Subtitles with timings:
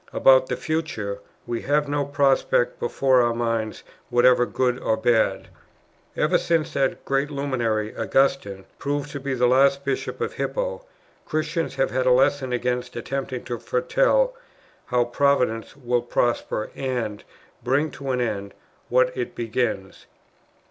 [0.13, 5.49] "About the future, we have no prospect before our minds whatever, good or bad.
[6.17, 10.83] Ever since that great luminary, Augustine, proved to be the last bishop of Hippo,
[11.27, 14.33] Christians have had a lesson against attempting to foretell,
[14.87, 17.23] how Providence will prosper and" [or?]
[17.63, 18.55] "bring to an end,
[18.89, 20.07] what it begins."